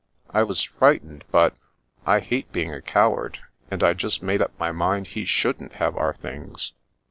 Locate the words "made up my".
4.23-4.71